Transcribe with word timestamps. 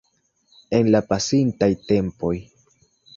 En 0.77 0.87
la 0.95 1.01
pasintaj 1.11 1.67
tempoj. 1.91 2.33